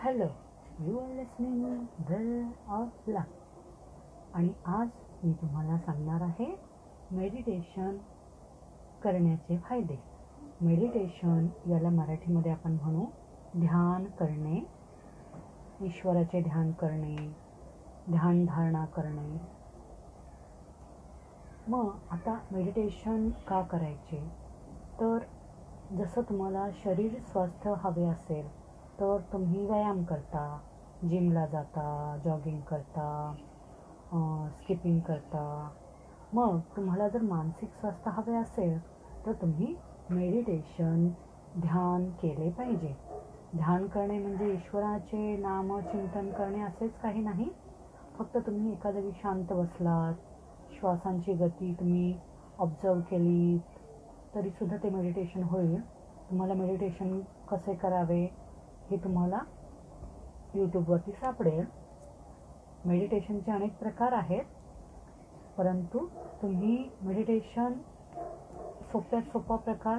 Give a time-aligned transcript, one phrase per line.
[0.00, 0.26] Hello
[0.78, 1.64] you are listening
[2.08, 4.88] well of luck आणि आज
[5.22, 6.46] मी तुम्हाला सांगणार आहे
[7.10, 7.96] मेडिटेशन
[9.02, 9.96] करण्याचे फायदे.
[10.60, 13.04] मेडिटेशन याला मराठीमध्ये आपण म्हणू
[13.54, 14.60] ध्यान करणे.
[15.80, 17.16] ईश्वराचे ध्यान करणे
[18.06, 19.38] ध्यानधारणा करणे.
[21.66, 24.24] मग आता मेडिटेशन का करायचे?
[25.00, 25.18] तर
[25.90, 28.59] जसं तुम्हाला शरीर स्वास्थ्य हवे असेल
[29.00, 30.40] तर तुम्ही व्यायाम करता
[31.02, 31.84] जिमला जाता
[32.24, 33.04] जॉगिंग करता
[34.12, 35.42] स्किपिंग करता.
[36.32, 38.78] मग तुम्हाला जर मानसिक स्वास्थ्य हवे असेल
[39.26, 39.74] तर तुम्ही
[40.10, 41.08] मेडिटेशन
[41.54, 42.94] ध्यान केले पाहिजे.
[43.56, 47.48] ध्यान करणे म्हणजे ईश्वराचे नामचिंतन करणे असेच काही नाही.
[48.18, 50.14] फक्त तुम्ही एका जागी शांत बसलात
[50.78, 52.12] श्वासांची गती तुम्ही
[52.58, 53.78] ऑब्झर्व केलीत
[54.34, 55.80] तरीसुद्धा ते मेडिटेशन होईल.
[56.30, 57.18] तुम्हाला मेडिटेशन
[57.50, 58.26] कसे करावे
[58.90, 59.38] हे तुम्हाला
[60.54, 61.64] यूट्यूबवरती सापडेल.
[62.84, 64.44] मेडिटेशनचे अनेक प्रकार आहेत.
[65.56, 65.98] परंतु
[66.42, 67.72] तुम्ही मेडिटेशन
[68.92, 69.98] सोप्यात सोपा प्रकार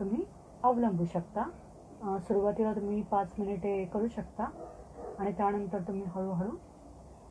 [0.00, 0.22] तुम्ही
[0.62, 1.48] अवलंबू शकता.
[2.18, 4.44] सुरुवातीला तुम्ही पाच मिनिटे करू शकता
[5.18, 6.56] आणि त्यानंतर तुम्ही हळूहळू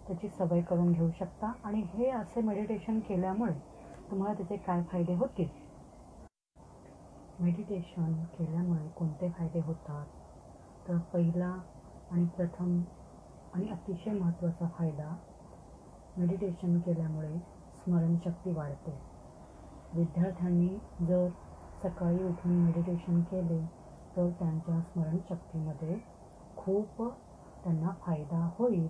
[0.08, 1.52] त्याची सवय करून घेऊ शकता.
[1.64, 3.54] आणि हे असे मेडिटेशन केल्यामुळे
[4.12, 5.48] तुम्हाला त्याचे काय फायदे होतील?
[7.40, 10.06] मेडिटेशन केल्यामुळे कोणते फायदे होतात?
[10.88, 11.48] तर पहिला
[12.10, 12.80] आणि प्रथम
[13.54, 15.16] आणि अतिशय महत्त्वाचा फायदा
[16.16, 17.38] मेडिटेशन केल्यामुळे
[17.86, 18.92] स्मरणशक्ती वाढते.
[19.92, 20.68] विद्यार्थ्यांनी
[21.08, 21.28] जर
[21.82, 23.60] सकाळी उठून मेडिटेशन केले
[24.16, 25.98] तर त्यांच्या स्मरणशक्तीमध्ये
[26.58, 27.02] खूप
[27.64, 28.88] त्यांना फायदा होईल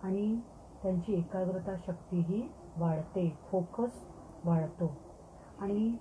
[0.00, 0.34] आणि
[0.82, 2.42] त्यांची एकाग्रता शक्तीही
[2.76, 4.02] वाढते फोकस
[4.44, 4.94] वाढतो.
[5.58, 5.96] आणि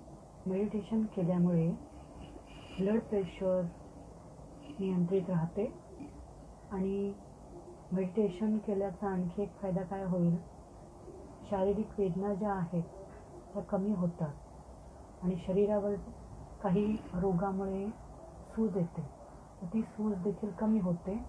[0.45, 1.69] मेडिटेशन केल्यामुळे
[2.80, 3.61] ब्लड प्रेशर
[4.69, 5.72] नियंत्रित राहते.
[6.72, 7.14] आणि
[7.92, 10.36] मेडिटेशन केल्याचा आणखी एक फायदा काय होईल?
[11.50, 12.84] शारीरिक वेदना ज्या आहेत
[13.53, 14.34] त्या कमी होतात.
[15.23, 15.96] आणि शरीरावर
[16.62, 17.88] काही रोगामुळे
[18.52, 19.02] सूज येते.
[19.62, 21.19] तर ती सूज देखील कमी होते.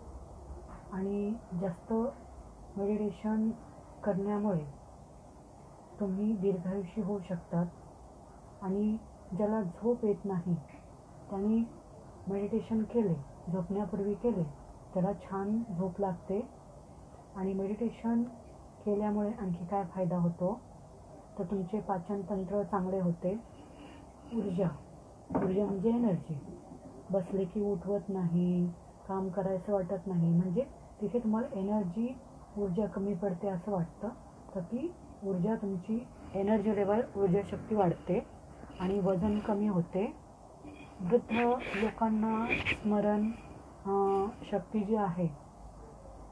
[0.92, 1.92] आणि जास्त
[2.76, 3.50] मेडिटेशन
[4.02, 4.64] करण्यामुळे
[6.00, 7.66] तुम्ही दीर्घायुषी होऊ शकतात.
[8.62, 8.96] आणि
[9.36, 10.54] ज्याला झोप येत नाही
[11.30, 11.64] त्यांनी
[12.28, 13.14] मेडिटेशन केले
[13.52, 14.42] झोपण्यापूर्वी केले
[14.94, 16.40] त्याला छान झोप लागते.
[17.36, 18.22] आणि मेडिटेशन
[18.84, 20.60] केल्यामुळे आणखी काय फायदा होतो?
[21.38, 23.32] तर तुमचे पाचनतंत्र चांगले होते.
[24.34, 24.68] ऊर्जा
[25.36, 26.38] ऊर्जा म्हणजे एनर्जी
[27.10, 28.66] बसले की उठवत नाही
[29.08, 30.32] काम करायचं वाटत नाही.
[30.32, 30.64] म्हणजे
[31.00, 32.08] तिथे तुम्हाला एनर्जी
[32.58, 34.08] ऊर्जा कमी पडते असं वाटतं.
[34.54, 34.92] तर ती
[35.22, 38.26] ऊर्जा तुमची एनर्जी लेवल ऊर्जा शक्ती वाढते
[38.80, 40.23] आणि वजन कमी होते.
[41.00, 41.34] वृद्ध
[41.76, 42.34] लोकांना
[42.72, 43.30] स्मरण
[44.50, 45.26] शक्ती जी आहे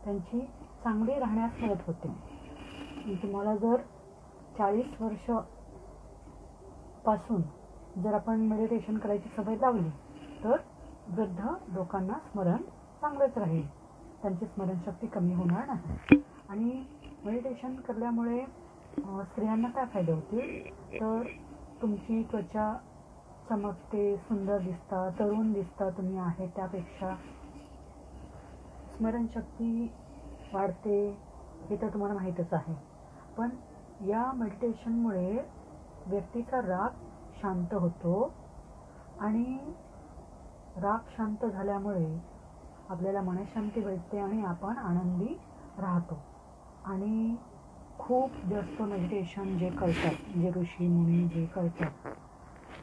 [0.04, 0.40] त्यांची
[0.84, 2.08] चांगली राहण्यास मदत होते.
[3.22, 3.76] तुम्हाला जर
[4.54, 5.52] चाळीस वर्षपासून
[8.02, 9.88] जर आपण मेडिटेशन करायची सवय लावली
[10.44, 10.56] तर
[11.06, 11.40] वृद्ध
[11.74, 12.62] लोकांना स्मरण
[13.02, 13.66] चांगलंच राहील.
[14.22, 16.20] त्यांची स्मरणशक्ती कमी होणार नाही.
[16.48, 16.82] आणि
[17.24, 18.44] मेडिटेशन केल्यामुळे
[19.24, 20.64] स्त्रियांना काय फायदे होतील?
[20.92, 21.22] तर
[21.82, 22.72] तुमची त्वचा
[23.48, 27.14] चमकते सुंदर दिसता तरुण दिसता तुम्ही आहे त्यापेक्षा.
[28.94, 29.72] स्मरणशक्ती
[30.52, 30.98] वाढते
[31.70, 32.74] हे तर तुम्हाला माहीतच आहे.
[33.36, 33.50] पण
[34.00, 35.32] या मेडिटेशनमुळे
[36.06, 36.88] व्यक्तीचा राग
[37.42, 38.32] शांत होतो
[39.20, 39.58] आणि
[40.76, 42.18] राग शांत झाल्यामुळे
[42.88, 45.34] आपल्याला मनशांती भेटते आणि आपण आनंदी
[45.78, 46.22] राहतो.
[46.84, 47.36] आणि
[47.98, 52.08] खूप जास्त मेडिटेशन जे करतात जे ऋषी मुनी जे करतात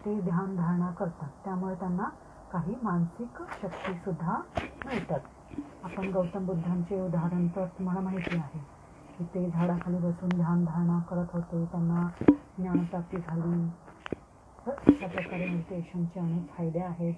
[0.05, 1.29] ते ध्यानधारणा करतात.
[1.43, 2.09] त्यामुळे त्यांना
[2.51, 4.37] काही मानसिक शक्तीसुद्धा
[4.85, 5.19] मिळतात.
[5.83, 8.59] आपण गौतम बुद्धांचे उदाहरण तर तुम्हाला माहिती आहे
[9.17, 12.07] की ते झाडाखाली बसून ध्यान धारणा करत होते त्यांना
[12.57, 13.67] ज्ञानप्राप्ती झाली.
[14.65, 17.13] तर अशा प्रकारे मेडिटेशनचे अनेक फायदे आहेत.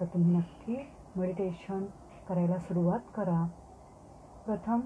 [0.00, 0.76] तर तुम्ही नक्की
[1.16, 1.84] मेडिटेशन
[2.28, 3.44] करायला सुरुवात करा.
[4.46, 4.80] प्रथम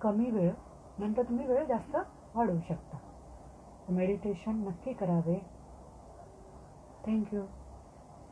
[0.00, 0.52] कमी वेळ
[0.98, 1.96] नंतर तुम्ही वेळ जास्त
[2.34, 2.96] वाढवू शकता.
[3.88, 5.38] मेडिटेशन नक्की करावे.
[7.04, 7.50] Thank you.